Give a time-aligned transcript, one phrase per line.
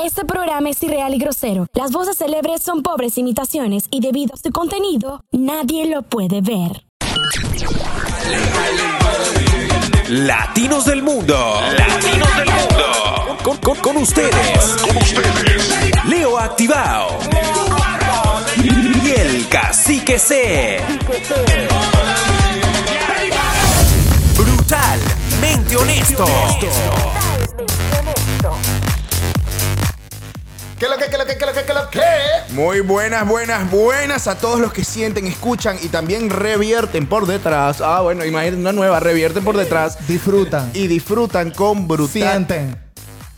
[0.00, 1.66] Este programa es irreal y grosero.
[1.72, 6.84] Las voces célebres son pobres imitaciones y debido a su contenido, nadie lo puede ver.
[10.08, 11.60] Latinos del mundo.
[11.76, 13.82] Latinos del mundo.
[13.82, 14.76] Con, ustedes.
[16.04, 17.18] Leo Activado.
[18.62, 20.80] Y el cacique C.
[24.36, 26.24] Brutalmente honesto.
[30.78, 32.00] ¿Qué lo que, qué lo que, qué lo que, qué lo que?
[32.54, 37.80] Muy buenas, buenas, buenas a todos los que sienten, escuchan y también revierten por detrás.
[37.80, 42.08] Ah, bueno, imagínate una nueva, revierten por detrás Disfrutan, y disfrutan con brutal.
[42.12, 42.78] sienten,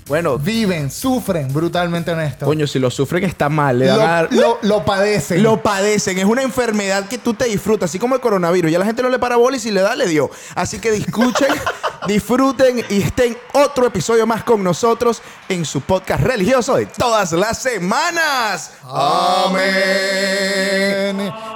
[0.06, 2.44] Bueno, viven, sufren, brutalmente honesto.
[2.44, 5.42] coño, si lo sufren está mal, le dan lo, a- lo- lo padecen.
[5.42, 8.70] Lo padecen, es una enfermedad que tú te disfrutas, así como el coronavirus.
[8.70, 10.30] Ya la gente no le para bola y si le da, le dio.
[10.54, 11.48] Así que escuchen,
[12.06, 17.58] disfruten y estén otro episodio más con nosotros en su podcast religioso de todas las
[17.62, 18.72] semanas.
[18.84, 19.60] Amén.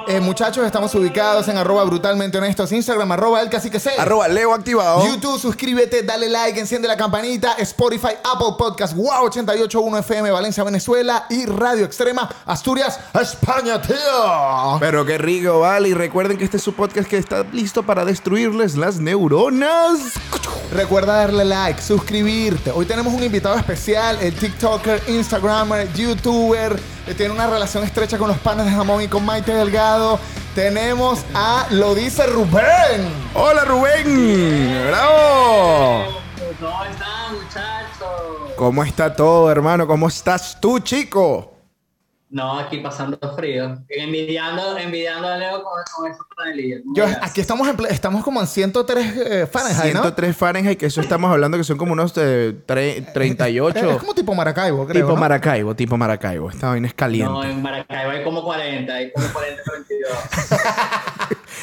[0.07, 3.93] Eh, muchachos, estamos ubicados en arroba brutalmente honestos, Instagram, arroba el cacique C.
[3.99, 5.07] Arroba Leo activado.
[5.07, 11.25] YouTube, suscríbete, dale like, enciende la campanita, Spotify, Apple Podcast, Wow 881 FM, Valencia, Venezuela
[11.31, 14.77] y Radio Extrema, Asturias, España, tío.
[14.79, 15.89] Pero qué rico, vale.
[15.89, 19.99] Y recuerden que este es su podcast que está listo para destruirles las neuronas.
[20.73, 22.73] Recuerda darle like, suscribirte.
[22.73, 28.27] Hoy tenemos un invitado especial, el TikToker, Instagramer, YouTuber, que tiene una relación estrecha con
[28.29, 30.19] los panes de jamón y con Maite Delgado.
[30.55, 33.09] Tenemos a Lo dice Rubén.
[33.35, 34.87] Hola, Rubén.
[34.89, 36.05] Bravo.
[36.61, 38.53] ¿Cómo están, muchachos?
[38.57, 39.87] ¿Cómo está todo, hermano?
[39.87, 41.54] ¿Cómo estás tú, chico?
[42.35, 43.79] No, aquí pasando frío.
[43.89, 46.81] Envidiando, envidiando a Leo con, con esos panelillos.
[46.97, 50.01] Yo, aquí estamos, en ple- estamos como en 103 eh, Fahrenheit, ¿no?
[50.03, 53.79] 103 Fahrenheit, que eso estamos hablando que son como unos eh, tre- 38.
[53.79, 55.03] Es, es como tipo Maracaibo, creo.
[55.05, 55.21] tipo ¿no?
[55.21, 56.51] Maracaibo, tipo Maracaibo.
[56.51, 57.31] Esta vaina es caliente.
[57.33, 60.13] No, en Maracaibo hay como 40, hay como 40, 22.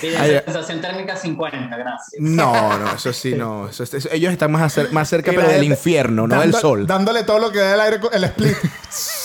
[0.03, 2.13] y de Ay, sensación térmica 50, gracias.
[2.21, 3.67] No, no, eso sí, no.
[3.67, 6.87] Eso- eso- ellos están más, acer- más cerca, pero del infierno, no dando- del sol.
[6.87, 8.55] Dándole todo lo que da el aire, con- el split.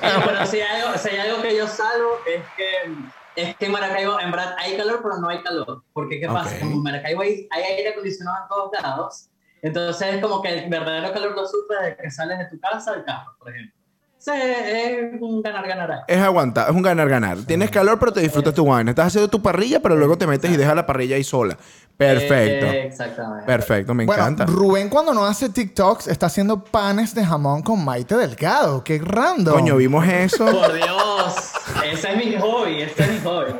[0.00, 3.72] Pero si hay, algo, si hay algo que yo salvo es que, es que en
[3.72, 5.82] Maracaibo en verdad hay calor, pero no hay calor.
[5.92, 6.58] Porque ¿qué pasa?
[6.60, 9.30] Como en Maracaibo hay, hay aire acondicionado en todos lados,
[9.62, 12.92] entonces es como que el verdadero calor lo sufres desde que sales de tu casa
[12.92, 13.79] al carro, por ejemplo.
[14.20, 16.04] Sí, es un ganar-ganar.
[16.06, 17.38] Es aguantar, es un ganar-ganar.
[17.38, 18.90] Tienes calor, pero te disfrutas tu vaina.
[18.90, 21.56] Estás haciendo tu parrilla, pero luego te metes y dejas la parrilla ahí sola.
[21.96, 22.66] Perfecto.
[22.66, 23.46] Eh, exactamente.
[23.46, 24.44] Perfecto, me bueno, encanta.
[24.44, 28.84] Rubén cuando no hace TikToks está haciendo panes de jamón con Maite Delgado.
[28.84, 29.54] Qué random.
[29.54, 30.44] Coño, vimos eso.
[30.44, 31.52] Por Dios,
[31.90, 33.54] ese es mi hobby, ese es mi hobby.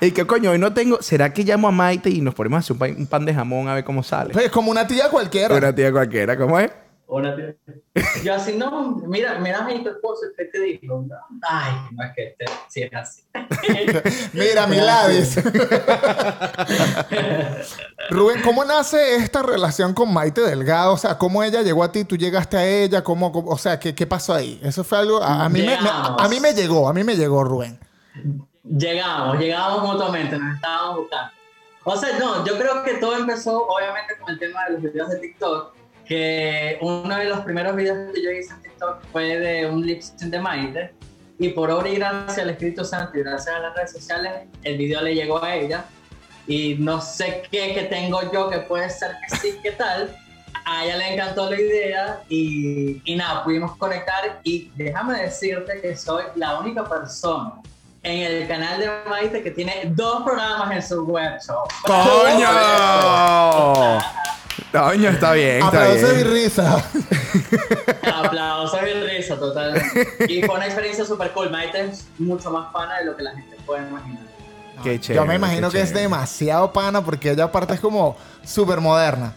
[0.02, 1.00] y que coño, hoy no tengo.
[1.00, 3.32] ¿Será que llamo a Maite y nos ponemos a hacer un pan, un pan de
[3.32, 4.34] jamón a ver cómo sale?
[4.34, 5.56] Pues, como una tía cualquiera.
[5.56, 6.70] Una tía cualquiera, ¿cómo es?
[7.10, 7.54] Una tía-
[8.22, 11.04] Yo así, no, mira, mira a tu esposo, ¿qué te dijo?
[11.42, 13.22] Ay, no es que este, sí es así.
[14.34, 15.36] Mira, mi labis.
[18.10, 20.92] Rubén, ¿cómo nace esta relación con Maite Delgado?
[20.94, 22.04] O sea, ¿cómo ella llegó a ti?
[22.04, 23.02] ¿Tú llegaste a ella?
[23.02, 24.60] ¿Cómo, cómo- o sea, ¿qué, qué pasó ahí?
[24.62, 25.22] Eso fue algo...
[25.22, 26.22] A, a mí me, me- Llegamos.
[26.22, 27.78] a mí me llegó, a mí me llegó, Rubén.
[28.64, 31.32] Llegamos, llegamos mutuamente, nos estábamos buscando.
[31.84, 35.08] O sea, no, yo creo que todo empezó obviamente con el tema de los videos
[35.08, 35.74] de TikTok,
[36.08, 40.00] que uno de los primeros videos que yo hice en TikTok fue de un lip
[40.00, 40.94] sync de Maite,
[41.38, 44.32] y por obra y gracia al Espíritu Santo y gracias a las redes sociales,
[44.64, 45.84] el video le llegó a ella,
[46.46, 50.16] y no sé qué que tengo yo que puede ser que sí, que tal,
[50.64, 55.94] a ella le encantó la idea y, y nada, pudimos conectar y déjame decirte que
[55.94, 57.52] soy la única persona
[58.02, 61.64] en el canal de Maite que tiene dos programas en su web show.
[61.84, 62.48] ¡Coño!
[64.72, 66.84] Coño, está bien, está Aplausos y risa.
[68.14, 70.06] Aplausos y risa totalmente.
[70.28, 71.50] Y fue una experiencia súper cool.
[71.50, 74.22] Maite es mucho más pana de lo que la gente puede imaginar.
[74.82, 75.22] Qué chévere.
[75.22, 79.32] Yo me imagino que es demasiado pana porque ella aparte es como súper moderna.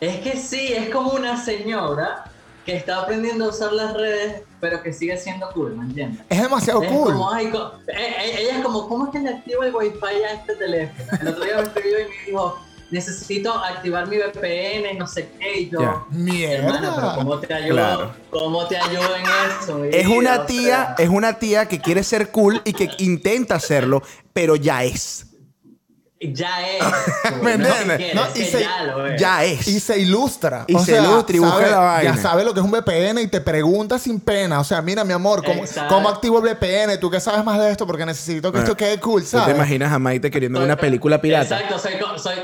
[0.00, 2.24] Es que sí, es como una señora
[2.64, 6.22] que está aprendiendo a usar las redes, pero que sigue siendo cool, ¿me entiendes?
[6.28, 7.12] Es demasiado Es cool.
[7.12, 10.22] como, ay, co- eh, eh, ella es como, ¿cómo es que le activo el wifi
[10.28, 11.10] a este teléfono?
[11.20, 12.58] El otro día me escribió y me dijo,
[12.90, 16.52] necesito activar mi VPN no sé qué, y yo, Ya.
[16.52, 17.72] hermana, pero ¿cómo te ayudo?
[17.74, 18.14] Claro.
[18.30, 19.22] ¿Cómo te ayuo en
[19.62, 19.84] eso?
[19.84, 20.16] Es vida?
[20.18, 24.02] una O tía, sea, es una tía que quiere ser cool y que intenta hacerlo,
[24.32, 25.24] pero ya es.
[26.20, 26.82] Ya es.
[27.42, 28.12] ¿Me no entiendes?
[28.14, 29.20] No, y se- ya lo es.
[29.20, 29.68] Ya es.
[29.68, 30.64] Y se ilustra.
[30.66, 32.16] Y se ilustra y busca sabe- la vaina.
[32.16, 34.58] Ya sabe lo que es un VPN y te pregunta sin pena.
[34.58, 35.94] O sea, mira, mi amor, ¿cómo, Exacto.
[35.94, 36.98] ¿cómo activo el VPN?
[36.98, 37.86] ¿Tú qué sabes más de esto?
[37.86, 38.62] Porque necesito que Ah.
[38.62, 39.54] esto quede cool, ¿Tú te ¿sabes?
[39.54, 41.60] imaginas a Maite queriendo ver una película pirata?
[41.60, 41.92] Exacto, soy.
[42.20, 42.34] soy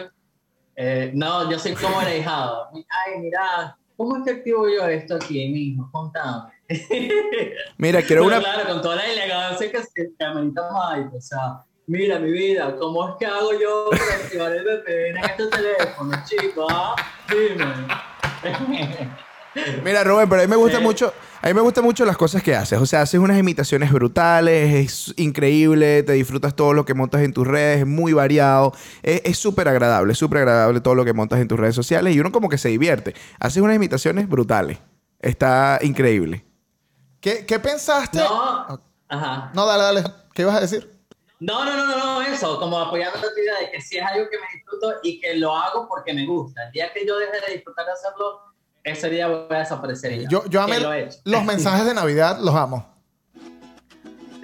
[0.76, 2.68] eh, no, yo soy como el ahijado.
[2.74, 5.88] Ay, mira, ¿cómo es que activo yo esto aquí, mijo?
[5.92, 6.52] Contame.
[7.76, 8.38] Mira, quiero una.
[8.40, 13.16] claro, con toda la elegancia que, amerita Mike, o sea, mira mi vida, ¿cómo es
[13.18, 16.66] que hago yo para activar el VPN en este teléfono, chico?
[16.70, 16.96] Ah,
[17.28, 17.64] dime.
[19.84, 20.82] Mira, Rubén, pero a mí me gusta Sí.
[20.82, 21.12] mucho.
[21.42, 22.80] A mí me gustan mucho las cosas que haces.
[22.80, 27.34] O sea, haces unas imitaciones brutales, es increíble, te disfrutas todo lo que montas en
[27.34, 28.72] tus redes, es muy variado.
[29.02, 32.20] Es es súper agradable, súper agradable todo lo que montas en tus redes sociales y
[32.20, 33.14] uno como que se divierte.
[33.40, 34.78] Haces unas imitaciones brutales.
[35.20, 36.44] Está increíble.
[37.20, 38.18] ¿Qué, qué pensaste?
[38.18, 39.50] No, ajá.
[39.54, 40.14] No, dale, dale.
[40.34, 40.90] ¿Qué ibas a decir?
[41.40, 44.28] No, no, no, no, no, eso, como apoyando la idea de que sí es algo
[44.30, 46.64] que me disfruto y que lo hago porque me gusta.
[46.66, 48.40] El día que yo deje de disfrutar de hacerlo,
[48.84, 50.20] ese día voy a desaparecer.
[50.20, 50.28] ya.
[50.28, 52.94] Yo, yo amé lo he los mensajes de Navidad, los amo.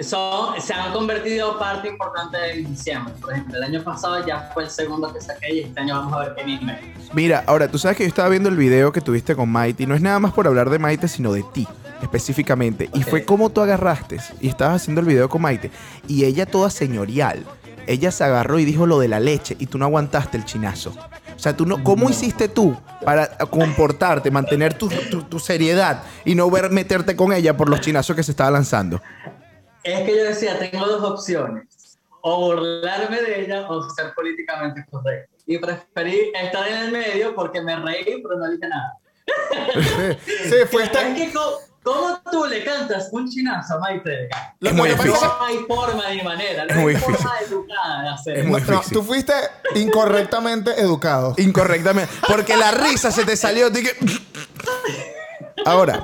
[0.01, 3.13] Son, se han convertido parte importante de diciembre.
[3.21, 6.15] Por ejemplo, el año pasado ya fue el segundo que saqué y este año vamos
[6.15, 6.95] a ver qué anime.
[7.13, 9.87] Mira, ahora, tú sabes que yo estaba viendo el video que tuviste con Maite y
[9.87, 11.69] no es nada más por hablar de Maite, sino de ti
[12.03, 12.89] específicamente.
[12.95, 15.71] Y fue como tú agarraste y estabas haciendo el video con Maite
[16.09, 17.45] y ella toda señorial.
[17.87, 20.95] Ella se agarró y dijo lo de la leche y tú no aguantaste el chinazo.
[21.41, 26.35] O sea, tú no, ¿cómo hiciste tú para comportarte, mantener tu, tu- tu seriedad y
[26.35, 29.01] no ver meterte con ella por los chinazos que se estaba lanzando?
[29.83, 31.99] Es que yo decía, tengo dos opciones.
[32.21, 35.35] O burlarme de ella o ser políticamente correcto.
[35.47, 38.99] Y preferí estar en el medio porque me reí, pero no dije nada.
[40.27, 41.33] Sí, fue esta- Es que,
[41.83, 44.29] ¿cómo tú le cantas un chinazo a Maite?
[44.61, 45.13] Es muy difícil.
[45.13, 47.53] No hay forma ni manera, no Es muy hay forma difícil.
[47.59, 48.61] educada de hacer Es muy.
[48.61, 48.93] No, difícil.
[48.93, 49.33] tú fuiste
[49.75, 51.35] incorrectamente educado.
[51.39, 52.13] Incorrectamente.
[52.29, 53.71] Porque la risa se te salió.
[53.71, 53.97] dije-
[55.67, 56.03] Ahora,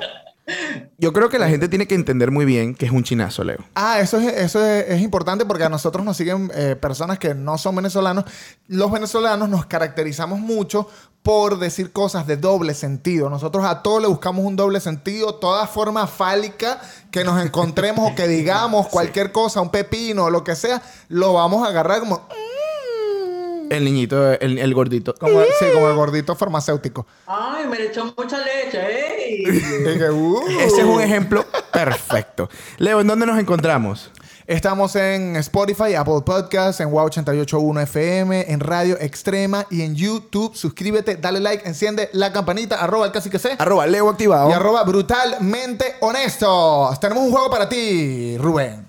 [0.99, 3.59] yo creo que la gente tiene que entender muy bien que es un chinazo, Leo.
[3.75, 7.35] Ah, eso es, eso es, es importante porque a nosotros nos siguen eh, personas que
[7.35, 8.25] no son venezolanos.
[8.67, 10.87] Los venezolanos nos caracterizamos mucho
[11.21, 13.29] por decir cosas de doble sentido.
[13.29, 15.35] Nosotros a todo le buscamos un doble sentido.
[15.35, 16.79] Toda forma fálica
[17.11, 21.33] que nos encontremos o que digamos cualquier cosa, un pepino o lo que sea, lo
[21.33, 22.27] vamos a agarrar como,
[23.69, 25.13] El niñito, el, el gordito.
[25.15, 27.05] como, sí, como el gordito farmacéutico.
[27.25, 29.43] Ay, me le echó mucha leche, ¡ey!
[29.97, 30.47] Que, uh.
[30.59, 32.49] Ese es un ejemplo perfecto.
[32.77, 34.11] Leo, ¿en dónde nos encontramos?
[34.47, 40.55] Estamos en Spotify, Apple Podcasts, en Wow 881 FM, en Radio Extrema y en YouTube.
[40.55, 43.57] Suscríbete, dale like, enciende la campanita, arroba el casi que sé.
[43.59, 44.49] Arroba Leo activado.
[44.49, 46.97] Y arroba brutalmente honestos.
[47.01, 48.87] Tenemos un juego para ti, Rubén.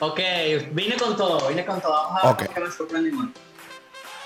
[0.00, 0.20] Ok,
[0.72, 1.92] vine con todo, vine con todo.
[1.92, 2.44] Vamos a ver Ok.
[2.46, 3.26] por qué me sorprendimos.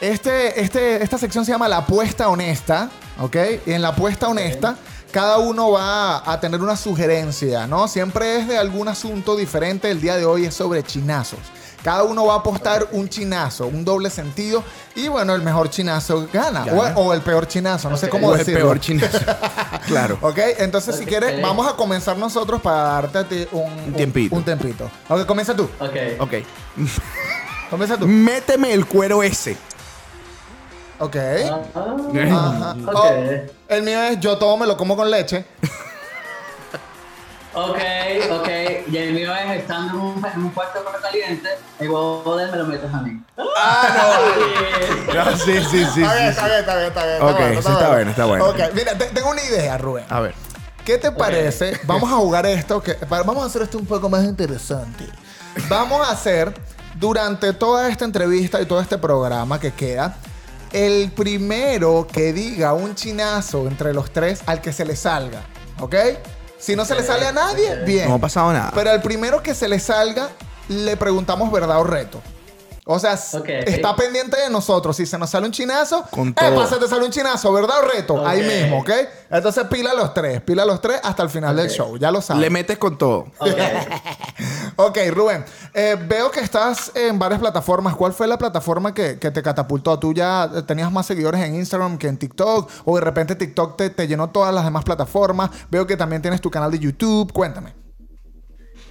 [0.00, 2.90] Este, este, esta sección se llama La apuesta honesta,
[3.20, 3.36] ¿ok?
[3.66, 4.76] Y en la apuesta honesta,
[5.12, 7.86] cada uno va a tener una sugerencia, ¿no?
[7.86, 9.90] Siempre es de algún asunto diferente.
[9.90, 11.38] El día de hoy es sobre chinazos.
[11.82, 14.62] Cada uno va a apostar un chinazo, un doble sentido.
[14.94, 16.64] Y bueno, el mejor chinazo gana.
[16.64, 16.94] Gana.
[16.96, 18.60] O, o el peor chinazo, no sé cómo O el decirlo.
[18.60, 19.18] peor chinazo.
[19.86, 20.18] claro.
[20.20, 24.36] Ok, entonces si quieres, vamos a comenzar nosotros para darte a ti un, Un tiempito.
[24.36, 24.88] Un, tiempito.
[25.08, 25.68] Ok, comienza tú.
[25.80, 25.96] Ok.
[26.20, 26.32] Ok.
[27.70, 28.06] Comienza tú.
[28.06, 29.56] Méteme el cuero ese.
[31.00, 31.16] Ok.
[31.16, 32.76] Ah, Ajá.
[32.86, 32.94] ok.
[32.94, 33.14] Oh,
[33.68, 35.44] el mío es yo todo me lo como con leche.
[37.54, 37.78] Ok,
[38.30, 38.48] ok.
[38.88, 42.44] Y el mío es estando en un, en un cuarto perro caliente, el huevo de
[42.44, 43.22] él me lo metes a mí.
[43.56, 44.18] Ah,
[45.14, 45.36] no.
[45.44, 46.02] sí, sí, sí.
[46.02, 47.22] está, bien, sí, está bien, está bien, está bien.
[47.22, 48.44] Ok, eso está bueno, está bueno.
[48.48, 50.04] Ok, mira, te- tengo una idea, Rubén.
[50.08, 50.34] A ver.
[50.84, 51.78] ¿Qué te parece?
[51.84, 55.04] Vamos a jugar esto, que, vamos a hacer esto un poco más interesante.
[55.68, 56.52] Vamos a hacer,
[56.94, 60.16] durante toda esta entrevista y todo este programa que queda,
[60.72, 65.42] el primero que diga un chinazo entre los tres al que se le salga.
[65.78, 65.94] ¿Ok?
[66.62, 68.08] Si no se le sale a nadie, bien.
[68.08, 68.70] No ha pasado nada.
[68.72, 70.28] Pero al primero que se le salga,
[70.68, 72.22] le preguntamos verdad o reto.
[72.84, 74.96] O sea, está pendiente de nosotros.
[74.96, 76.56] Si se nos sale un chinazo, Con eh, todo.
[76.56, 78.26] pasa, te sale un chinazo, ¿verdad o reto?
[78.26, 78.90] Ahí mismo, ¿ok?
[79.30, 82.42] Entonces pila los tres, pila los tres hasta el final del show, ya lo sabes.
[82.42, 83.26] Le metes con todo.
[84.76, 84.98] Ok.
[85.10, 87.94] Rubén, eh, veo que estás en varias plataformas.
[87.94, 89.98] ¿Cuál fue la plataforma que, que te catapultó?
[89.98, 92.70] ¿Tú ya tenías más seguidores en Instagram que en TikTok?
[92.86, 95.50] ¿O de repente TikTok te, te llenó todas las demás plataformas?
[95.70, 97.32] Veo que también tienes tu canal de YouTube.
[97.32, 97.81] Cuéntame.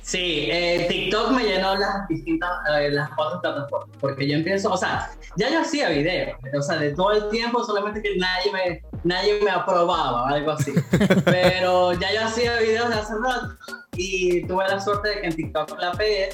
[0.01, 4.77] Sí, eh, TikTok me llenó las distintas, eh, las cuatro plataformas, porque yo empiezo, o
[4.77, 8.83] sea, ya yo hacía videos, o sea, de todo el tiempo, solamente que nadie me,
[9.03, 10.73] nadie me aprobaba, algo así.
[11.25, 13.55] Pero ya yo hacía videos de hace rato
[13.95, 16.29] y tuve la suerte de que en TikTok la pegué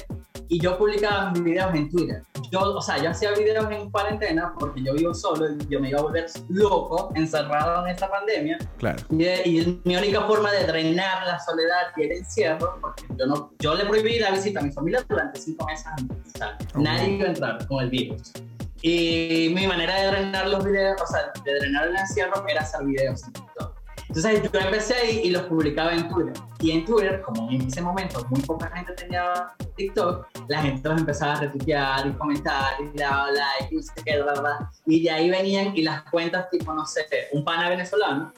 [0.48, 2.22] y yo publicaba mis videos en Twitter.
[2.50, 5.90] Yo, o sea, yo hacía videos en cuarentena porque yo vivo solo y yo me
[5.90, 8.58] iba a volver loco, encerrado en esta pandemia.
[8.78, 9.02] Claro.
[9.10, 13.52] Y, y mi única forma de drenar la soledad y el encierro, porque yo, no,
[13.58, 16.16] yo le prohibí la visita a mi familia durante cinco meses antes.
[16.34, 18.32] O sea, nadie iba a entrar con el virus.
[18.80, 22.84] Y mi manera de drenar los videos, o sea, de drenar el encierro era hacer
[22.84, 23.77] videos en TikTok.
[24.08, 26.32] Entonces yo empecé ahí y los publicaba en Twitter.
[26.60, 30.98] Y en Twitter, como en ese momento muy poca gente tenía TikTok, la gente los
[31.00, 34.70] empezaba a retuitear y comentar y daba like y no sé qué, bla, bla, bla.
[34.86, 38.32] Y de ahí venían y las cuentas tipo, no sé, un pana venezolano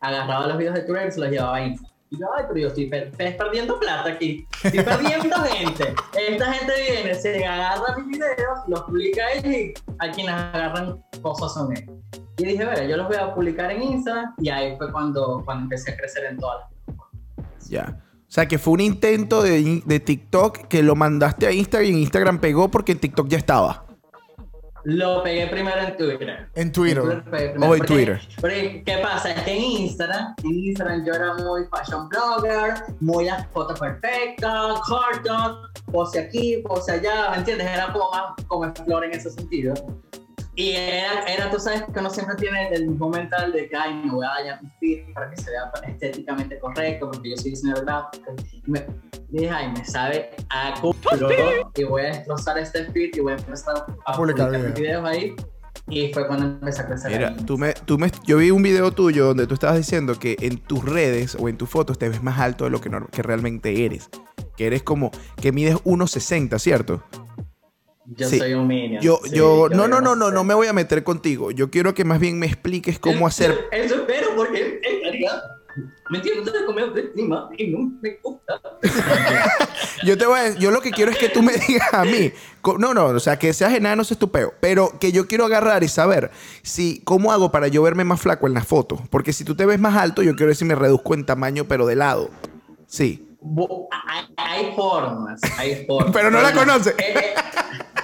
[0.00, 1.92] agarraba los videos de Twitter y se los llevaba a Instagram.
[2.08, 4.46] Y yo, ay, pero yo estoy per- per- perdiendo plata aquí.
[4.62, 5.94] Estoy perdiendo gente.
[6.16, 11.52] Esta gente viene, se agarra mis videos, los publica ahí y a quienes agarran cosas
[11.54, 11.96] son ellos.
[12.38, 15.64] Y dije, bueno, yo los voy a publicar en Instagram y ahí fue cuando, cuando
[15.64, 17.98] empecé a crecer en todas las Ya.
[18.28, 21.92] O sea, que fue un intento de, de TikTok que lo mandaste a Instagram y
[21.92, 23.84] en Instagram pegó porque en TikTok ya estaba.
[24.84, 26.48] Lo pegué primero en Twitter.
[26.54, 27.02] En Twitter.
[27.02, 28.20] Oh, en Porque- Twitter.
[28.40, 29.32] Porque, ¿qué pasa?
[29.32, 34.80] Es que en Instagram, en Instagram yo era muy fashion blogger, muy las fotos perfectas,
[34.88, 35.56] cartoon,
[35.90, 37.66] pose aquí, pose allá, ¿me entiendes?
[37.66, 39.74] Era como más como flor en ese sentido.
[40.58, 43.92] Y era, era, tú sabes que uno siempre tiene el mismo mental de que, ay,
[44.02, 47.50] me voy a dañar mi feed para que se vea estéticamente correcto, porque yo soy
[47.50, 48.34] diseñador gráfico.
[48.66, 48.86] Y me
[49.28, 51.28] dije, ay, me sabe a culo
[51.76, 55.04] y voy a destrozar este feed y voy a empezar a Publicar publicar, mis videos.
[55.04, 55.36] ahí.
[55.88, 57.12] Y fue cuando empecé a crecer.
[57.12, 60.36] Mira, tú me, tú me, yo vi un video tuyo donde tú estabas diciendo que
[60.40, 63.22] en tus redes o en tus fotos te ves más alto de lo que, que
[63.22, 64.08] realmente eres.
[64.56, 65.10] Que eres como,
[65.40, 67.04] que mides 1,60, ¿cierto?
[68.08, 68.38] Yo Sí.
[68.38, 69.02] soy un minion.
[69.02, 71.50] Yo, Sí, yo, no, no, no, no, no me voy a meter contigo.
[71.50, 73.66] Yo quiero que más bien me expliques cómo hacer.
[73.72, 75.42] Eso espero porque en realidad
[76.10, 77.12] me de
[77.58, 78.60] y no me gusta.
[80.04, 82.32] Yo te voy a, yo lo que quiero es que tú me digas a mí.
[82.78, 84.54] No, no, o sea, que seas enano es estupeo.
[84.60, 86.30] Pero que yo quiero agarrar y saber
[86.62, 89.02] si, ¿cómo hago para yo verme más flaco en la foto?
[89.10, 91.86] Porque si tú te ves más alto, yo quiero si me reduzco en tamaño, pero
[91.86, 92.30] de lado.
[92.86, 93.28] Sí.
[94.06, 96.12] Hay, hay formas, hay formas.
[96.12, 96.94] Pero no la conoce.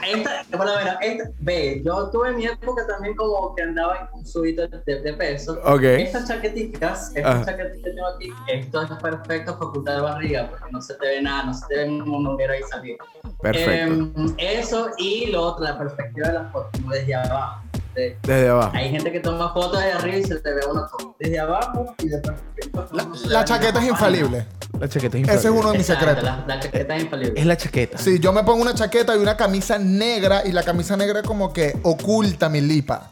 [0.02, 3.62] Eh, eh, esta, por lo menos, esta, ve, yo tuve mi época también como que
[3.62, 5.58] andaba en un subito de, de peso.
[5.64, 5.82] Ok.
[5.82, 7.44] Estas chaqueticas, estas Ajá.
[7.44, 11.22] chaquetas que tengo aquí, esto es perfecto para ocultar barriga, porque no se te ve
[11.22, 12.96] nada, no se te ve un hoguero ahí salir.
[13.40, 13.72] Perfecto.
[13.72, 17.62] Em, eso y lo otro, la perspectiva de la foto, como desde abajo.
[17.94, 18.72] De- Desde abajo.
[18.74, 22.08] hay gente que toma fotos de arriba y se te ve uno desde abajo y
[22.08, 22.88] de perfecto.
[22.92, 24.46] La, la chaqueta es infalible.
[24.80, 26.24] La chaqueta es Ese es uno de mis Exacto, secretos.
[26.46, 27.40] La, la chaqueta es infalible.
[27.40, 27.98] Es la chaqueta.
[27.98, 31.52] Sí, yo me pongo una chaqueta y una camisa negra y la camisa negra como
[31.52, 33.08] que oculta mi lipa.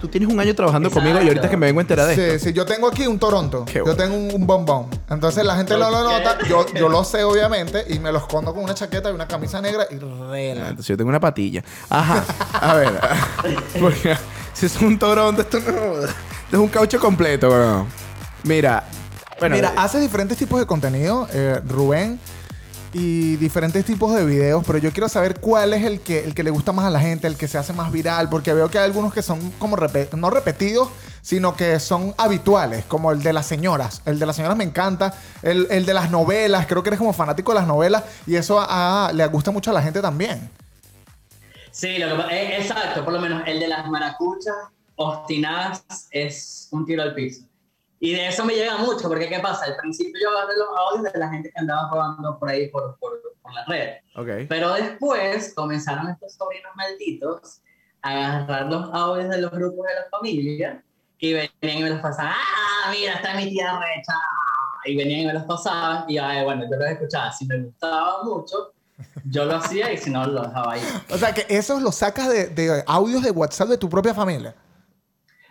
[0.00, 1.06] Tú tienes un año trabajando Exacto.
[1.08, 2.48] conmigo y ahorita que me vengo a enterar de Sí, esto.
[2.48, 3.64] sí, yo tengo aquí un Toronto.
[3.66, 3.96] Qué yo bueno.
[3.98, 4.86] tengo un, un bombón.
[5.10, 6.12] Entonces la gente no lo Ok.
[6.12, 6.38] nota.
[6.48, 9.60] Yo, yo lo sé, obviamente, y me lo escondo con una chaqueta y una camisa
[9.60, 10.60] negra y Ah, rela.
[10.68, 11.62] Entonces yo tengo una patilla.
[11.90, 12.24] Ajá.
[12.54, 12.98] A ver.
[13.80, 14.16] Porque
[14.54, 15.70] si es un Toronto, esto no.
[16.02, 16.06] Esto
[16.52, 17.86] es un caucho completo, weón.
[18.44, 18.82] Mira.
[19.40, 22.20] Bueno, Mira, eh, hace diferentes tipos de contenido, eh, Rubén,
[22.92, 26.42] y diferentes tipos de videos, pero yo quiero saber cuál es el que, el que
[26.42, 28.78] le gusta más a la gente, el que se hace más viral, porque veo que
[28.78, 30.90] hay algunos que son como no repetidos,
[31.22, 34.02] sino que son habituales, como el de las señoras.
[34.04, 37.12] El de las señoras me encanta, el, el de las novelas, creo que eres como
[37.12, 38.66] fanático de las novelas, y eso
[39.12, 40.50] le gusta mucho a la gente también.
[41.70, 44.54] Sí, lo que eh, exacto, por lo menos el de las maracuchas
[44.96, 47.42] obstinadas es un tiro al piso.
[48.02, 49.66] Y de eso me llega mucho, porque ¿qué pasa?
[49.66, 52.96] Al principio yo agarré los audios de la gente que andaba probando por ahí por,
[52.98, 54.02] por, por las redes.
[54.16, 54.48] Ok.
[54.48, 57.60] Pero después comenzaron estos sobrinos malditos
[58.00, 60.82] a agarrar los audios de los grupos de la familia
[61.18, 62.32] y venían y me los pasaban.
[62.32, 64.14] ¡Ah, mira, está mi tía recha!
[64.86, 67.30] Y venían y me los pasaban y ay, bueno, yo los escuchaba.
[67.32, 68.72] Si me gustaba mucho,
[69.26, 70.82] yo lo hacía y si no, lo dejaba ahí.
[71.10, 74.54] O sea, que esos los sacas de, de audios de WhatsApp de tu propia familia,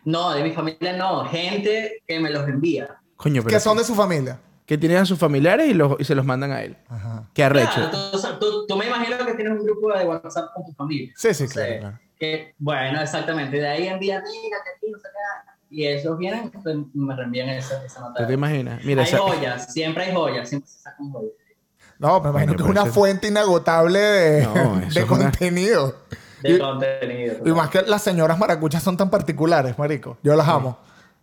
[0.09, 1.25] No, de mi familia no.
[1.25, 2.97] Gente que me los envía.
[3.15, 3.55] Coño, pero.
[3.55, 4.39] que son de su familia.
[4.65, 6.77] Que tienen a sus familiares y, los, y se los mandan a él.
[6.87, 7.27] Ajá.
[7.33, 7.89] Qué arrecho.
[7.91, 11.11] Claro, tú, me imagino que tienes un grupo de WhatsApp con tu familia.
[11.15, 13.57] Sí, sí, O sea, claro, que, bueno, exactamente.
[13.57, 15.75] De ahí envían, mira, que aquí, no sé qué.
[15.75, 18.21] Y ellos vienen, pues, me reenvían esa, esa nota.
[18.21, 18.83] ¿Tú te imaginas?
[18.83, 21.33] Mira, hay esa- joyas, siempre hay joyas, siempre se sacan joyas.
[21.99, 25.95] No, me imagino que es una fuente inagotable de, No, eso de es una- contenido.
[26.41, 27.35] De Y- contenido.
[27.45, 30.17] Y más que las señoras maracuchas son tan particulares, marico.
[30.23, 30.77] Yo las amo.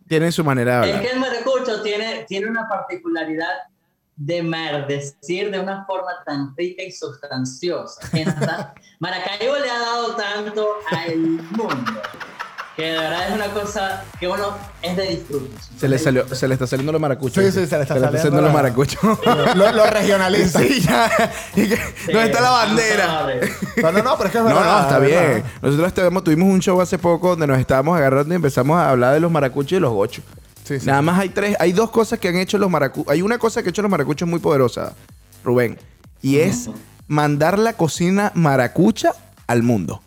[0.09, 1.03] tienen su manera de Es hablar.
[1.11, 3.49] que el maracucho tiene, tiene una particularidad
[4.15, 8.01] de maldecir de una forma tan rica y sustanciosa.
[9.01, 11.69] Maracaibo le ha dado tanto al mundo
[12.77, 15.51] que de verdad es una cosa que uno es de disfrute.
[15.79, 17.43] Se le, salió, se le está saliendo los maracuchos.
[17.43, 19.01] Sí, sí, se le está saliendo la- maracuchos.
[19.57, 20.63] Los los regionalistas.
[20.63, 21.11] sí, ya.
[21.57, 23.27] Y que, Sí, ¿Dónde está la bandera?
[23.83, 24.65] No, no, no, pero es que es No, verdad.
[24.65, 25.29] no, está es verdad.
[25.31, 25.45] bien.
[25.63, 29.15] Nosotros tuvimos, tuvimos un show hace poco donde nos estábamos agarrando y empezamos a hablar
[29.15, 30.23] de los maracuchos y los gochos.
[30.65, 30.87] Sí, sí.
[30.87, 33.11] Nada más hay tres, hay dos cosas que han hecho los maracuchos.
[33.11, 34.93] Hay una cosa que han hecho los maracuchos muy poderosa,
[35.45, 35.79] Rubén,
[36.21, 36.69] y es
[37.09, 39.13] mandar la cocina maracucha
[39.47, 40.03] al mundo.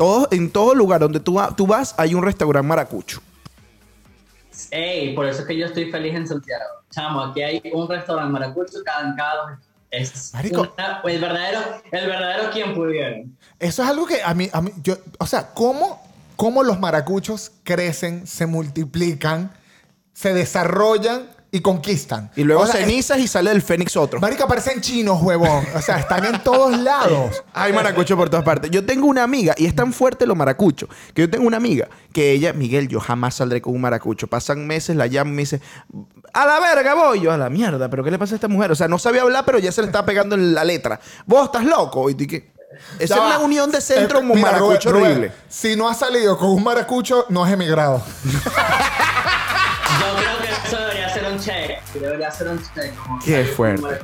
[0.00, 3.20] Todo, en todo lugar donde tú, tú vas hay un restaurante maracucho.
[4.70, 6.64] Ey, por eso es que yo estoy feliz en Santiago.
[6.90, 9.58] Chamo, aquí hay un restaurante maracucho cada cada dos.
[9.90, 10.72] Es Marico.
[10.74, 11.60] una- el verdadero,
[11.92, 13.14] el verdadero quien pudiera.
[13.58, 16.02] Eso es algo que a mí, a mí yo, o sea, ¿cómo,
[16.34, 19.52] cómo los maracuchos crecen, se multiplican,
[20.14, 22.30] se desarrollan y conquistan?
[22.36, 24.20] Y luego O sea, es- cenizas y sale del Fénix otro.
[24.20, 25.64] Marica, parecen chinos, huevón.
[25.74, 27.42] O sea, están en todos lados.
[27.54, 28.70] Hay maracuchos por todas partes.
[28.70, 31.88] Yo tengo una amiga, y es tan fuerte los maracuchos, que yo tengo una amiga
[32.12, 34.26] que ella, Miguel, yo jamás saldré con un maracucho.
[34.28, 35.60] Pasan meses, la llamo y me dice,
[36.32, 37.20] a la verga voy.
[37.20, 38.70] Yo, a la mierda, ¿pero qué le pasa a esta mujer?
[38.72, 41.00] O sea, no sabía hablar, pero ya se le está pegando en la letra.
[41.26, 42.08] Vos estás loco.
[42.10, 42.52] Y ¿qué?
[43.00, 45.26] Esa Ya es una unión de centro como mira, maracucho Rubén, horrible.
[45.28, 48.00] Rubén, si no has salido con un maracucho, no has emigrado.
[51.40, 51.84] check.
[51.94, 52.94] Debería ser un check.
[52.96, 53.98] como Qué fuerte.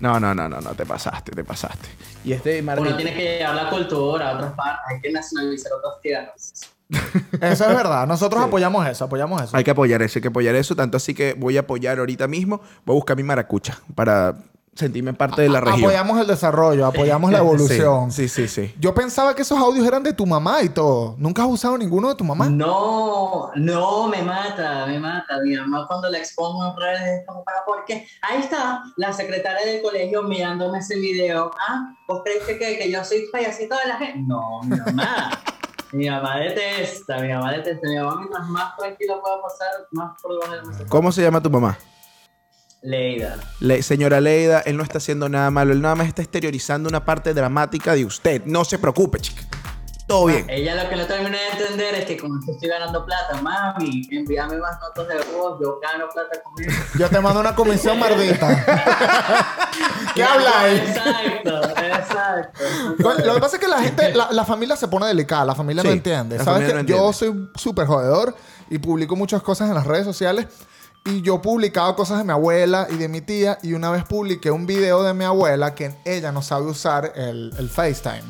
[0.00, 1.88] No, no, no, no, no, te pasaste, te pasaste.
[2.24, 2.96] Y este Uno maracucho.
[2.96, 4.80] tiene que llevar la cultura a otras partes.
[4.88, 6.52] Hay que nacionalizar otras tierras.
[7.40, 8.06] Eso es verdad.
[8.06, 9.56] Nosotros apoyamos eso, apoyamos eso.
[9.56, 10.76] Hay que apoyar eso, hay que apoyar eso.
[10.76, 12.60] Tanto así que voy a apoyar ahorita mismo.
[12.84, 14.34] Voy a buscar mi maracucha para
[14.74, 15.80] sentirme parte de la región.
[15.80, 18.10] Apoyamos el desarrollo, apoyamos la evolución.
[18.10, 18.68] Sí, sí, sí.
[18.68, 18.74] sí.
[18.78, 21.14] Yo pensaba que esos audios eran de tu mamá y todo.
[21.18, 22.48] ¿Nunca has usado ninguno de tu mamá?
[22.48, 25.38] No, no, me mata, me mata.
[25.44, 28.06] Mi mamá cuando la expongo en redes es como, ¿para por qué?
[28.22, 31.50] Ahí está la secretaria del colegio mirándome ese video.
[31.68, 34.20] Ah, ¿vos crees que, que, que yo soy payasito de la gente?
[34.26, 35.30] No, mi mamá.
[35.92, 37.86] mi mamá detesta, mi mamá detesta.
[37.86, 41.42] Mi mamá mientras más tranquila pueda pasar, más por debajo de la ¿Cómo se llama
[41.42, 41.76] tu mamá?
[42.82, 43.36] Leida.
[43.60, 45.72] Le- señora Leida, él no está haciendo nada malo.
[45.72, 48.42] Él nada más está exteriorizando una parte dramática de usted.
[48.44, 49.42] No se preocupe, chica.
[50.08, 50.44] Todo bien.
[50.50, 54.02] Ella lo que no termina de entender es que como yo estoy ganando plata, mami,
[54.10, 56.98] envíame más notas de voz, yo gano plata con eso.
[56.98, 58.48] Yo te mando una comisión mardita.
[60.14, 60.76] ¿Qué habla ahí?
[60.76, 63.24] Exacto, exacto.
[63.24, 65.84] Lo que pasa es que la gente, la, la familia se pone delicada, la familia
[65.84, 66.36] no Sí, entiende.
[66.38, 67.50] la ¿Sabes familia que no Yo entiende.
[67.54, 68.34] soy súper jodedor
[68.70, 70.46] y publico muchas cosas en las redes sociales.
[71.04, 73.58] Y yo publicaba cosas de mi abuela y de mi tía.
[73.62, 77.52] Y una vez publiqué un video de mi abuela que ella no sabe usar el,
[77.58, 78.24] el FaceTime.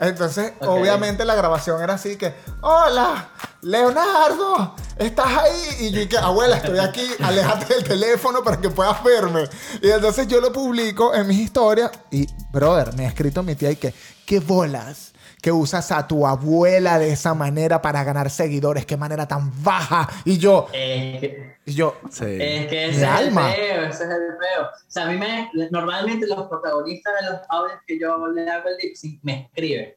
[0.00, 3.30] Entonces, obviamente la grabación era así que, hola,
[3.62, 5.86] Leonardo, ¿estás ahí?
[5.86, 9.48] Y yo dije, abuela, estoy aquí, aléjate del teléfono para que puedas verme.
[9.82, 13.72] Y entonces yo lo publico en mis historias y, brother, me ha escrito mi tía
[13.72, 13.92] y que,
[14.24, 15.12] ¿qué bolas?
[15.40, 20.08] Que usas a tu abuela de esa manera para ganar seguidores, qué manera tan baja.
[20.24, 22.24] Y yo, Es que, y yo, Sí.
[22.26, 23.50] es que ese es alma.
[23.54, 24.62] el feo, ese es el feo.
[24.66, 28.68] O sea, a mí me, normalmente los protagonistas de los audios que yo le hago
[28.68, 29.94] el lip sync me escriben.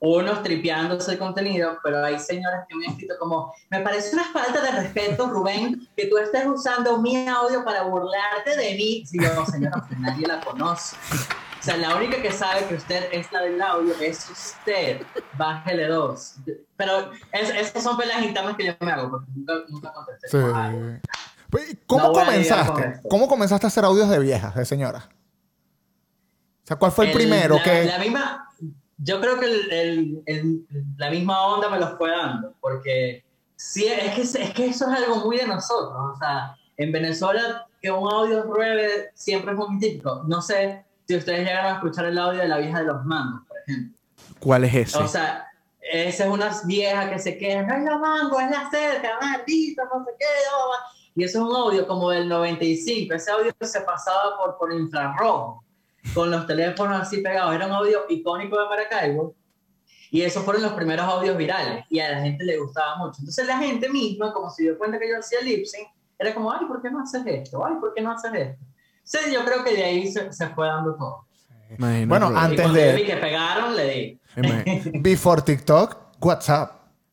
[0.00, 4.24] Unos tripeándose el contenido, pero hay señores que me han escrito como, me parece una
[4.32, 9.06] falta de respeto, Rubén, que tú estés usando mi audio para burlarte de mí.
[9.06, 10.96] Si yo, no, señora, pues nadie la conoce.
[11.64, 15.00] O sea, la única que sabe que usted es la del audio es usted.
[15.38, 16.34] Bájele dos.
[16.76, 20.28] Pero es, esas son pelas internas que yo me hago, porque nunca, nunca contesté.
[20.28, 20.36] sí.
[20.36, 21.00] como, "Ay,
[21.48, 23.00] Pues, ¿Cómo No con comenzaste?
[23.08, 25.04] ¿Cómo comenzaste a hacer audios de viejas, de señoras?
[25.06, 27.84] O sea, ¿cuál fue el, primero la, que...?
[27.86, 28.48] La misma,
[28.98, 30.66] yo creo que el- el- el-
[30.98, 33.24] la misma onda me lo fue dando, porque
[33.56, 35.94] sí, es que, es que eso es algo muy de nosotros.
[36.14, 40.24] O sea, en Venezuela, que un audio ruede siempre es muy típico.
[40.26, 43.42] No sé si ustedes llegaron a escuchar el audio de la vieja de los mangos,
[43.46, 43.98] por ejemplo.
[44.38, 44.98] ¿Cuál es ese?
[44.98, 45.46] O sea,
[45.80, 49.82] esa es una vieja que se queja, no es la mango, es la cerca, maldito,
[49.84, 50.26] no sé qué.
[50.50, 50.94] no, va".
[51.14, 53.14] Y eso es un audio como del 95.
[53.14, 55.62] Ese audio se pasaba por, por infrarrojo,
[56.12, 57.54] con los teléfonos así pegados.
[57.54, 59.34] Era un audio icónico de Maracaibo.
[60.10, 61.84] Y esos fueron los primeros audios virales.
[61.88, 63.16] Y a la gente le gustaba mucho.
[63.20, 65.88] Entonces la gente misma, como se dio cuenta que yo hacía lip sync,
[66.18, 67.64] era como, ay, ¿por qué no haces esto?
[67.64, 68.64] Ay, ¿por qué no haces esto?
[69.04, 71.26] Sí, yo creo que de ahí se, se fue dando todo.
[71.78, 74.20] Imagino, Bueno, Antes de- vi que pegaron, le di.
[74.36, 74.90] Imagino.
[75.02, 76.72] Before TikTok, WhatsApp.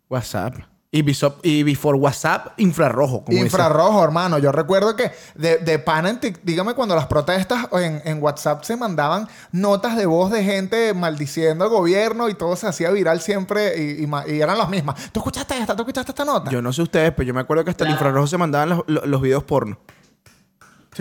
[0.09, 0.55] WhatsApp.
[0.93, 3.23] Y, before WhatsApp, infrarrojo.
[3.23, 4.39] Como Infrarrojo, hermano.
[4.39, 8.63] Yo recuerdo que de, de pana en Tik- dígame cuando las protestas en, en WhatsApp
[8.65, 13.21] se mandaban notas de voz de gente maldiciendo al gobierno y todo se hacía viral
[13.21, 15.11] siempre y, y eran las mismas.
[15.13, 15.77] ¿Tú escuchaste esta?
[15.77, 16.51] ¿Tú escuchaste esta nota?
[16.51, 18.83] Yo no sé ustedes, pero yo me acuerdo que hasta el infrarrojo se mandaban los,
[18.87, 19.77] los- los videos porno.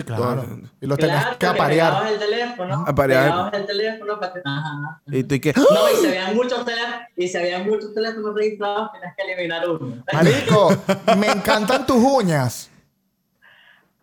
[0.01, 0.41] Sí, claro.
[0.43, 1.59] Todo- Y lo tenías Claro, que pegabas
[1.99, 2.13] aparear.
[2.13, 2.85] el teléfono.
[2.87, 3.23] Aparear.
[3.23, 4.39] Pegabas el teléfono para que...
[4.45, 5.01] Ajá.
[5.07, 5.53] Y tú y que...
[5.53, 9.69] No, y se veían muchos teléfonos, y se veían muchos teléfonos registrados, tenías que eliminar
[9.69, 10.03] uno.
[10.13, 10.75] Marico,
[11.17, 12.69] me encantan tus uñas.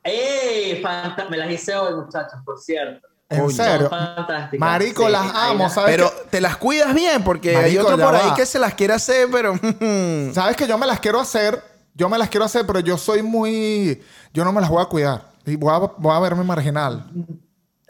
[0.04, 0.80] ¡Ey!
[0.82, 3.06] fanta- Me las hice hoy, muchachos, por cierto.
[3.30, 3.90] En serio.
[3.90, 4.58] Fantásticas.
[4.58, 5.96] Marico, Sí, las amo, ¿sabes?
[5.96, 8.34] Pero que- te las cuidas bien porque hay otro por ahí va.
[8.34, 9.54] que se las quiere hacer, pero...
[10.32, 11.62] Sabes que yo me las quiero hacer,
[11.94, 14.00] yo me las quiero hacer, pero yo soy muy,
[14.32, 17.10] yo no me las voy a cuidar y voy a, voy a verme marginal.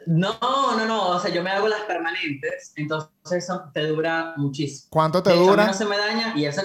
[0.06, 1.08] No, no, no.
[1.10, 4.88] O sea, yo me hago las permanentes, entonces eso te dura muchísimo.
[4.90, 5.66] ¿Cuánto te De hecho, a mí dura?
[5.66, 6.62] no se me daña y eso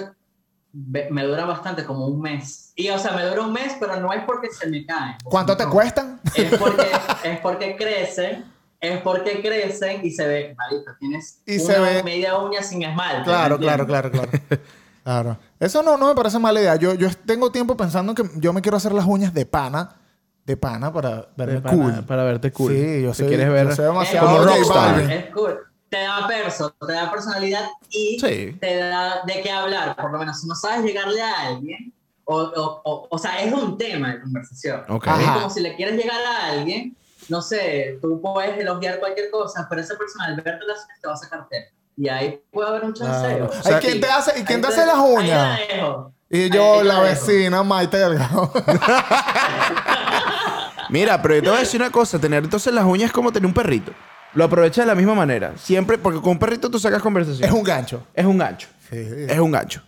[0.72, 2.72] me dura bastante, como un mes.
[2.74, 5.16] Y, o sea, me dura un mes, pero no es porque se me caen.
[5.24, 6.20] ¿Cuánto te cuestan?
[6.34, 6.90] Es porque,
[7.24, 8.44] es porque crecen,
[8.80, 12.82] es porque crecen y se ve, marico, tienes Y una se ve- media uña sin
[12.82, 13.24] esmalte.
[13.24, 14.30] Claro, ¿me claro, claro, claro.
[15.04, 15.36] Claro.
[15.60, 16.76] Eso no, no me parece mala idea.
[16.76, 19.96] Yo, yo tengo tiempo pensando que yo me quiero hacer las uñas de pana.
[20.44, 22.04] De pana para verme Para, cool.
[22.04, 22.72] para verte cool.
[22.72, 25.00] Sí, yo Te soy, quieres ver demasiado como rockstar.
[25.10, 25.58] Es cool.
[25.88, 28.56] Te da perso, te da personalidad y Sí.
[28.60, 29.96] te da de qué hablar.
[29.96, 31.92] Por lo menos, si no sabes llegarle a alguien,
[32.24, 34.82] o, o, o, o sea, es un tema de conversación.
[34.88, 35.06] Ok.
[35.06, 36.96] Es como si le quieres llegar a alguien,
[37.28, 41.06] no sé, tú puedes elogiar cualquier cosa, pero esa persona al verte las uñas te
[41.08, 41.66] va a sacar tema.
[41.96, 43.46] Y ahí puede haber un chanceo.
[43.48, 43.50] Claro.
[43.60, 45.58] O sea, ¿quién te hace- y quién te ahí hace las ahí uñas?
[45.60, 46.12] la dejo.
[46.28, 47.26] Y yo, Ahí la la dejo.
[47.26, 48.52] vecina Maite Delgado.
[50.94, 52.20] Mira, pero yo te voy a decir una cosa.
[52.20, 53.92] Tener entonces las uñas es como tener un perrito.
[54.34, 55.52] Lo aprovecha de la misma manera.
[55.56, 57.48] Siempre, porque con un perrito tú sacas conversación.
[57.48, 58.06] es un gancho.
[58.14, 58.68] Es un gancho.
[58.88, 58.96] Sí.
[59.28, 59.82] Es un gancho.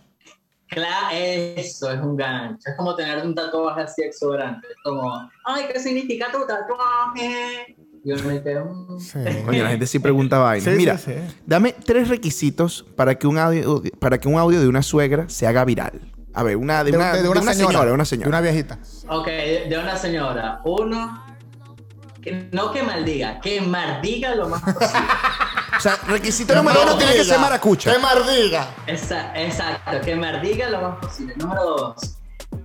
[0.67, 2.69] Claro, eso es un gancho.
[2.69, 4.67] Es como tener un tatuaje así exuberante.
[4.67, 7.75] Es como, ay, ¿qué significa tu tatuaje?
[8.03, 8.99] Y uno me queda, "Mm".
[8.99, 9.19] Sí.
[9.45, 10.65] Coño, la gente sí pregunta vainas.
[10.69, 11.35] Sí, Mira, sí, sí.
[11.45, 15.47] dame tres requisitos para que un audio, para que un audio de una suegra se
[15.47, 16.01] haga viral.
[16.37, 18.09] A ver, una de, De, una, de- de de una una señora, señora, una De
[18.09, 18.29] señora.
[18.29, 18.77] una viejita.
[19.09, 20.61] Ok, de una señora.
[20.65, 21.23] Uno,
[22.21, 24.87] que no que maldiga, que maldiga lo más posible.
[25.77, 27.91] O sea, requisito número uno tiene que ser maracucha.
[27.93, 28.67] ¡Qué mardiga!
[28.87, 31.35] Esa- exacto, que maldiga lo más posible.
[31.37, 32.17] Número dos,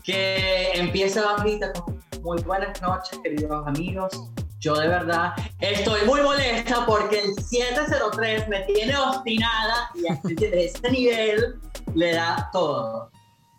[0.02, 4.12] que empiece bajita con muy buenas noches, queridos amigos.
[4.61, 10.18] Yo de verdad estoy muy molesta porque el 703 me tiene obstinada y a
[10.56, 11.56] este nivel
[11.94, 13.11] le da todo.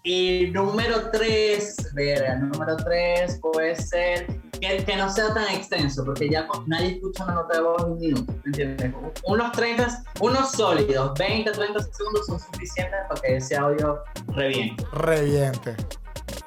[0.06, 4.28] Y número tres, verga, número tres puede ser
[4.60, 7.92] que, que no sea tan extenso, porque ya nadie escucha una nota de voz en
[7.92, 8.94] un minuto, ¿me entiendes?
[9.24, 14.04] Unos 30, unos sólidos, 20, 30 segundos son suficientes para que ese audio
[14.36, 14.86] reviente.
[14.92, 15.76] Reviente.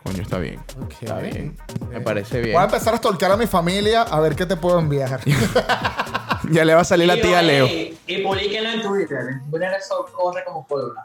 [0.05, 0.61] Coño, está bien.
[1.01, 1.57] Está bien.
[1.91, 2.53] Me parece bien.
[2.53, 5.19] Voy a empezar a stalkear a mi familia a ver qué te puedo enviar.
[6.53, 7.67] Ya le va a salir la Y, tía Leo.
[7.67, 9.19] Y publiquenlo en Twitter.
[9.43, 11.05] En Twitter eso corre como pólvora.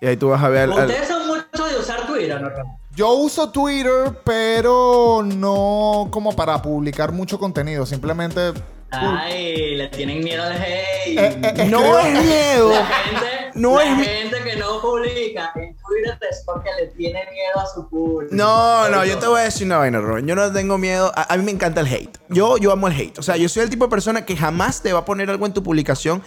[0.00, 2.50] Y ahí tú vas a ver al- Ustedes son mucho de usar Twitter, ¿no?
[2.94, 7.86] Yo uso Twitter, pero no como para publicar mucho contenido.
[7.86, 8.52] Simplemente.
[8.92, 10.62] Ay, le tienen miedo al hate.
[11.06, 11.16] Eh,
[11.56, 12.70] eh, No escribo- es miedo.
[12.70, 17.20] La gente, No la es gente que no publica en Twitter es porque le tiene
[17.30, 18.34] miedo a su público.
[18.34, 20.26] No, no, yo te voy a decir una vaina, Ron.
[20.26, 21.12] Yo no tengo miedo.
[21.14, 22.18] A, a mí me encanta el hate.
[22.28, 23.18] Yo, yo amo el hate.
[23.18, 25.46] O sea, yo soy el tipo de persona que jamás te va a poner algo
[25.46, 26.22] en tu publicación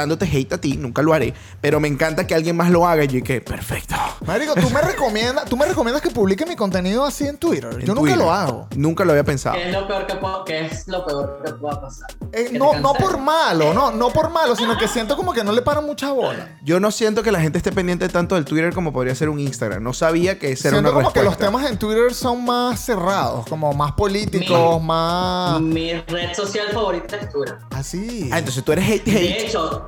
[0.00, 0.76] dándote hate a ti.
[0.76, 1.34] Nunca lo haré.
[1.60, 3.04] Pero me encanta que alguien más lo haga.
[3.04, 3.94] Y yo que, perfecto.
[4.26, 7.70] Marico, ¿tú me recomiendas, tú me recomiendas que publique mi contenido así en Twitter.
[7.80, 8.68] En Yo nunca lo hago.
[8.76, 9.56] Nunca lo había pensado.
[9.56, 12.08] ¿Qué es lo peor que, puedo- qué es lo peor que pueda pasar?
[12.32, 15.52] Eh, no, no por malo, no, no por malo, sino que siento como que no
[15.52, 16.56] le paran mucha bola.
[16.62, 19.38] Yo no siento que la gente esté pendiente tanto del Twitter como podría ser un
[19.40, 19.82] Instagram.
[19.82, 21.46] No sabía que esa era una como que los respuesta.
[21.58, 27.16] temas en Twitter son más cerrados, como más políticos, Mi- más Mi red social favorita
[27.16, 27.56] es Twitter.
[27.70, 28.28] así.
[28.32, 29.48] Ah, entonces tú eres hate, De hate.
[29.48, 29.85] hecho,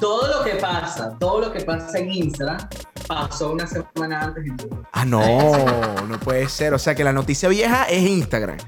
[0.00, 2.58] todo lo que pasa, todo lo que pasa en Instagram,
[3.06, 4.78] pasó una semana antes en Twitter.
[4.92, 5.20] Ah, no,
[6.08, 6.74] no puede ser.
[6.74, 8.58] O sea que la noticia vieja es Instagram.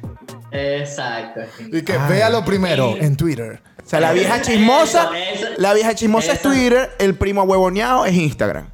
[0.50, 1.40] Exacto.
[1.70, 3.60] Y que véalo primero en Twitter.
[3.84, 5.54] O sea, la vieja chismosa, Eso, eso.
[5.58, 6.42] la vieja chismosa es.
[6.42, 8.68] Twitter, el primo huevoneado es Instagram.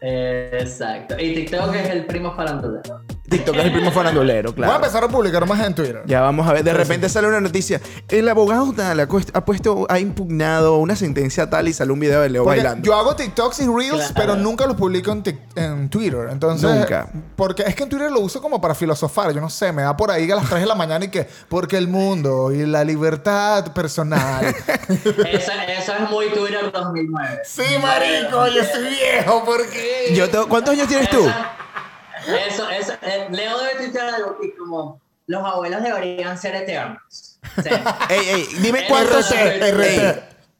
[0.00, 1.18] Exacto.
[1.18, 3.03] Y TikTok es el primo farandulero.
[3.38, 6.02] TikTok es el primo farandulero, Voy a empezar a publicar más en Twitter.
[6.06, 7.80] Ya vamos a ver, de repente sale una noticia.
[8.08, 9.06] El abogado tal ha,
[9.44, 12.84] puesto, ha impugnado una sentencia tal y sale un video de Leo Porque bailando.
[12.86, 14.14] yo hago TikToks y Reels, Claro.
[14.16, 16.28] pero nunca los publico en, Twitter.
[16.30, 17.08] Entonces, Nunca.
[17.36, 19.32] Porque es que en Twitter lo uso como para filosofar.
[19.34, 21.26] Yo no sé, me da por ahí a las 3 de la mañana y que,
[21.48, 24.44] porque el mundo y la libertad personal.
[24.88, 27.40] Eso, eso es muy Twitter 2009.
[27.44, 30.12] sí, marico, yo soy viejo, ¿por qué?
[30.14, 31.26] Yo te- ¿Cuántos años tienes tú?
[32.48, 37.38] Eso, eso, eh, Leo debe tuitear algo así como los abuelos deberían ser eternos.
[37.62, 37.70] Sí.
[38.08, 39.32] Ey, ey, dime cuántos.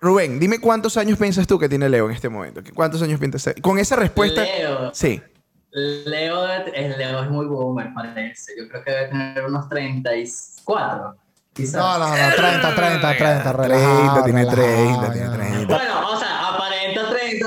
[0.01, 2.61] Rubén, dime cuántos años piensas tú que tiene Leo en este momento.
[2.75, 3.55] ¿Cuántos años piensas?
[3.63, 4.43] Con esa respuesta.
[4.43, 4.95] Leo.
[4.95, 5.23] Sí.
[5.71, 8.53] Leo, es, Leo es muy boomer, parece.
[8.59, 11.17] Yo creo que debe tener unos 34.
[11.55, 11.75] Quizás.
[11.75, 15.33] No, no, no, 30, 30, 30, 30, relajado, tiene relajado, 30, tiene ya.
[15.33, 15.75] 30.
[15.75, 16.04] Bueno,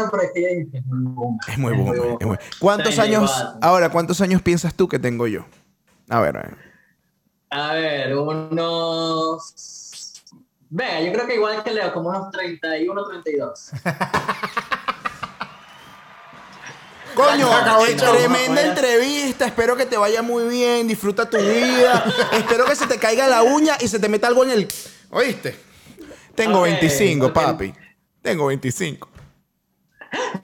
[0.09, 1.39] 30, pero es muy boomer.
[1.47, 2.17] Es muy bueno.
[2.21, 3.59] muy- ¿Cuántos años, 34.
[3.67, 5.45] ahora, cuántos años piensas tú que tengo yo?
[6.09, 6.57] A ver, a ver.
[7.49, 9.53] A ver, unos.
[10.69, 13.71] Venga, yo creo que igual que Leo, como unos 31, 32.
[17.15, 19.47] Coño, Acabo de tremenda entrevista.
[19.47, 20.87] Espero que te vaya muy bien.
[20.87, 22.03] Disfruta tu vida.
[22.33, 24.67] Espero que se te caiga la uña y se te meta algo en el.
[25.09, 25.55] ¿Oíste?
[26.35, 27.33] Tengo Ok, 25, ok.
[27.33, 27.73] papi.
[28.21, 29.09] Tengo 25.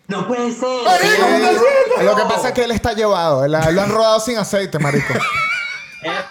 [0.07, 0.69] No puede ser.
[1.01, 3.45] Sí, Lo que pasa es que él está llevado.
[3.45, 5.13] él- Lo han rodado sin aceite, marico.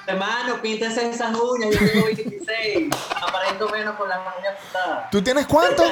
[0.07, 1.71] Hermano, píntese esas uñas.
[1.71, 2.91] Yo tengo 26.
[3.27, 5.11] Aparento menos con las uñas pintadas.
[5.11, 5.83] ¿Tú tienes cuánto?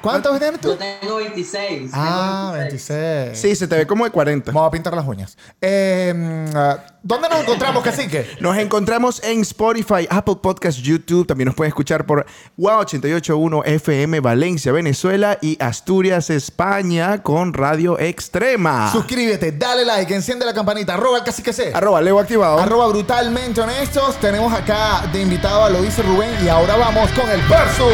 [0.00, 0.76] ¿Cuántos tienes Yo tú?
[0.76, 1.90] tengo 26.
[1.94, 3.38] Ah, tengo 26.
[3.38, 4.52] Sí, se te ve como de 40.
[4.52, 5.36] Vamos a pintar las uñas.
[5.60, 8.28] Eh, mm, ah, ¿Dónde nos encontramos, cacique?
[8.40, 11.26] Nos encontramos en Spotify, Apple Podcast, YouTube.
[11.26, 12.24] También nos puedes escuchar por
[12.56, 18.92] Wow 881 FM Valencia, Venezuela y Asturias, España con Radio Extrema.
[18.92, 21.72] Suscríbete, dale like, enciende la campanita, arroba el cacique C.
[21.74, 22.58] Arroba Leo activado.
[22.60, 22.86] Arroba
[23.22, 24.16] brutalmente honestos.
[24.16, 27.92] Tenemos acá de invitado a lo dice Rubén y ahora vamos con el versus.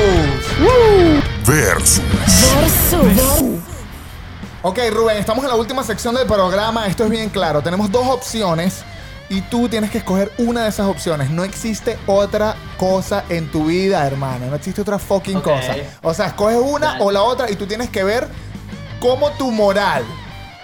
[1.46, 2.02] Versus.
[2.90, 3.60] Versus.
[4.62, 6.86] Ok, Rubén, estamos en la última sección del programa.
[6.86, 7.60] Esto es bien claro.
[7.60, 8.82] Tenemos dos opciones
[9.28, 11.28] y tú tienes que escoger una de esas opciones.
[11.28, 14.46] No existe otra cosa en tu vida, hermano.
[14.46, 15.76] No existe otra fucking cosa.
[16.02, 17.04] O sea, escoges una Dale.
[17.04, 18.26] o la otra y tú tienes que ver
[18.98, 20.04] cómo tu moral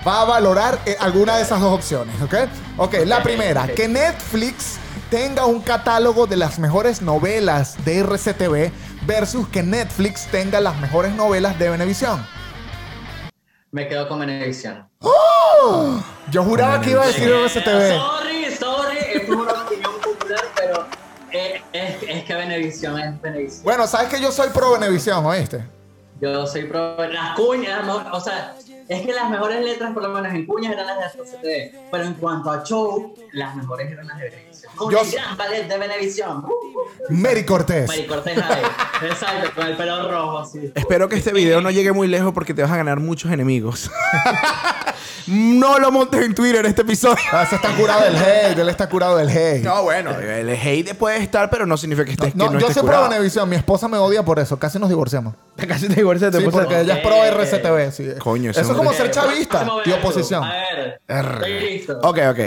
[0.06, 2.34] va a valorar eh, alguna de esas dos opciones, ¿ok?
[2.76, 4.78] Ok, la primera, que Netflix
[5.10, 8.72] tenga un catálogo de las mejores novelas de RCTV
[9.06, 12.26] versus que Netflix tenga las mejores novelas de Venevisión.
[13.70, 14.88] Me quedo con Venevisión.
[16.30, 17.98] Yo juraba que iba a decir RCTV.
[17.98, 18.98] Sorry, sorry.
[19.14, 20.86] Es una opinión popular, pero
[21.30, 21.62] es,
[22.02, 23.64] es que Venevisión es Venevisión.
[23.64, 25.64] Bueno, sabes que yo soy pro Venevisión, ¿oíste?
[26.20, 26.96] Yo soy pro.
[27.08, 28.54] Las cuñas, o sea,
[28.88, 31.88] es que las mejores letras, por lo menos en cuñas, eran las de RCTV.
[31.90, 34.72] Pero en cuanto a show, las mejores eran las de Venevisión.
[34.76, 36.44] Con Yo- gran ballet de Venevisión.
[36.44, 36.84] Uh, uh.
[37.10, 37.88] Mary Cortés.
[37.88, 38.62] Mari Cortés ahí.
[39.02, 40.72] Exacto, con el pelo rojo así.
[40.74, 43.90] Espero que este video no llegue muy lejos porque te vas a ganar muchos enemigos.
[45.26, 47.16] no lo montes en Twitter este episodio.
[47.32, 49.62] Ah, ese está curado del hate, él está curado del hate.
[49.64, 52.66] No, bueno, el hate puede estar, pero no significa que estés No, que no yo
[52.68, 53.08] estés soy pro curado.
[53.10, 55.34] Venevisión, mi esposa me odia por eso, casi nos divorciamos.
[55.68, 58.08] Casi te divorcias de Sí, porque ella es pro RCTV, sí.
[58.18, 60.06] Coño, eso eso es como ser chavista y verso.
[60.06, 60.44] oposición.
[60.44, 61.98] A ver, estoy listo.
[62.02, 62.38] Ok, ok.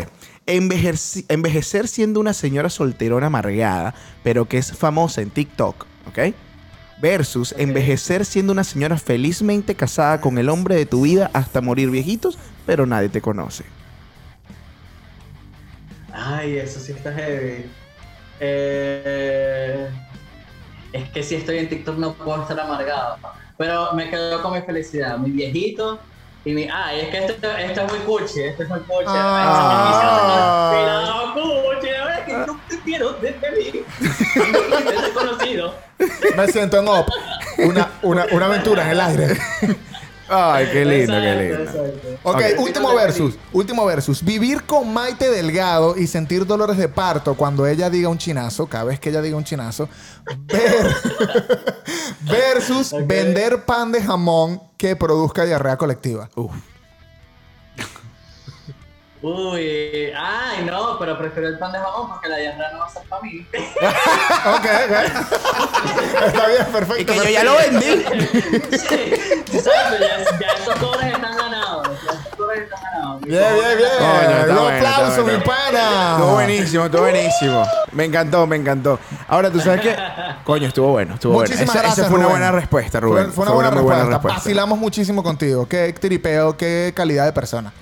[0.46, 6.20] Envejecer, envejecer siendo una señora solterona amargada, pero que es famosa en TikTok, ¿ok?
[7.00, 11.92] Versus envejecer siendo una señora felizmente casada con el hombre de tu vida hasta morir
[11.92, 13.64] viejitos, pero nadie te conoce.
[16.12, 17.66] Ay, eso sí está heavy.
[18.40, 19.88] Eh,
[20.94, 23.18] es que si estoy en TikTok no puedo estar amargado.
[23.58, 25.18] Pero me quedo con mi felicidad.
[25.18, 26.00] Mi viejito
[26.46, 26.68] y mi.
[26.72, 28.42] Ay, es que esto, esto es muy cuchi.
[28.42, 29.06] Esto es muy cuchi.
[29.08, 30.72] Ah.
[30.74, 31.90] Cuidado, cuchi.
[32.88, 33.14] Quiero
[34.92, 35.76] desconocido.
[36.36, 37.08] Me siento en op.
[37.60, 39.38] Una, una, una aventura en el aire.
[40.30, 41.64] Ay, qué lindo, qué lindo.
[41.64, 42.08] exacto.
[42.24, 42.60] Ok, Ok.
[42.60, 43.38] último versus.
[43.54, 44.24] Último versus.
[44.24, 48.84] Vivir con Maite Delgado y sentir dolores de parto cuando ella diga un chinazo, cada
[48.86, 49.88] vez que ella diga un chinazo.
[50.46, 50.96] Ver-
[52.22, 56.30] versus vender pan de jamón que produzca diarrea colectiva.
[56.36, 56.52] Uf.
[59.20, 62.90] Uy, ay, no, pero prefiero el pan de jamón porque la diarrea no va a
[62.90, 63.46] ser para mí.
[64.48, 66.28] Ok, ok.
[66.28, 67.02] Está bien, perfecto.
[67.02, 67.32] Y que yo perfecto.
[67.32, 68.06] ya lo vendí.
[68.78, 70.00] Sí, ¿sabes?
[70.00, 71.88] Ya, ya estos cobres están ganados.
[72.06, 73.22] Ya estos cobres están ganados.
[73.22, 73.90] Bien, bien, bien.
[73.98, 75.40] Coño, está Un bueno, aplauso, bueno.
[75.40, 76.12] mi pana.
[76.12, 77.66] Estuvo buenísimo, estuvo buenísimo.
[77.92, 79.00] Me encantó, me encantó.
[79.28, 79.96] Ahora, ¿tú sabes qué?
[80.44, 81.72] Coño, estuvo bueno, estuvo Muchísimas bueno.
[81.74, 81.98] Esa- gracias.
[82.06, 82.40] Esa fue una Rubén.
[82.40, 83.26] buena respuesta, Rubén.
[83.26, 84.40] Fue, fue una, buena, muy respuesta.
[84.40, 85.68] Vacilamos muchísimo contigo.
[85.68, 87.74] Qué tripeo, qué calidad de persona.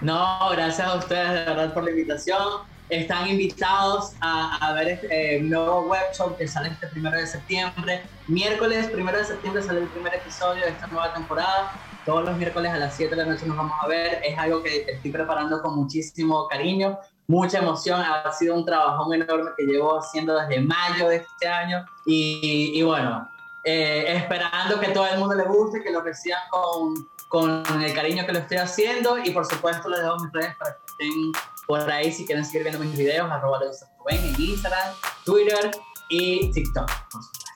[0.00, 2.62] No, gracias a ustedes de verdad por la invitación.
[2.88, 8.02] Están invitados a, a ver este eh, nuevo webshop que sale este primero de septiembre.
[8.28, 11.72] Miércoles primero de septiembre sale el primer episodio de esta nueva temporada.
[12.06, 14.22] Todos los miércoles a las 7 de la noche nos vamos a ver.
[14.24, 18.00] Es algo que estoy preparando con muchísimo cariño, mucha emoción.
[18.00, 21.84] Ha sido un trabajón enorme que llevo haciendo desde mayo de este año.
[22.06, 23.28] Y, y bueno,
[23.64, 26.94] eh, esperando que todo el mundo le guste, que lo reciban con,
[27.28, 30.72] con el cariño que lo estoy haciendo y por supuesto les dejo mis redes para
[30.72, 31.32] que estén
[31.66, 33.60] por ahí si quieren seguir viendo mis videos, arroba
[34.08, 35.70] en Instagram, Twitter
[36.08, 37.48] y TikTok, por supuesto.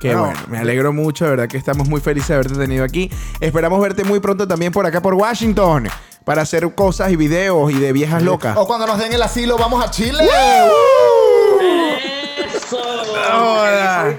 [0.00, 2.84] Qué Bueno, bueno, me alegro mucho, de verdad que estamos muy felices de haberte tenido
[2.84, 3.10] aquí.
[3.38, 5.88] Esperamos verte muy pronto también por acá por Washington
[6.24, 8.56] para hacer cosas y videos y de viejas locas.
[8.56, 10.24] O cuando nos den el asilo, vamos a Chile.
[12.54, 12.78] ¡Eso!
[13.32, 14.16] Hola.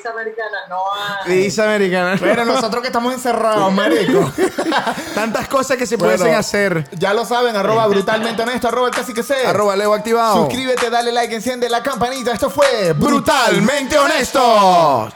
[0.00, 1.50] Visa americana no hay.
[1.60, 2.16] Americana.
[2.18, 4.32] Pero nosotros que estamos encerrados, marico.
[5.14, 6.88] Tantas cosas que se Bueno, pueden hacer.
[6.92, 9.46] Ya lo saben, arroba brutalmente honesto, arroba el casi que sé.
[9.46, 10.44] Arroba Leo activado.
[10.44, 12.32] Suscríbete, dale like, enciende la campanita.
[12.32, 15.12] Esto fue Brutalmente honestos.